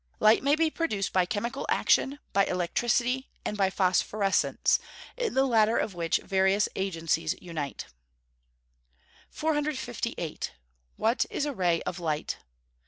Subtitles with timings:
[0.19, 4.79] _Light may be produced by chemical action, by electricity, and by phosphoresence,
[5.15, 7.85] in the latter of which various agencies unite.
[9.29, 10.53] 458.
[10.99, 12.39] _What is a ray of light?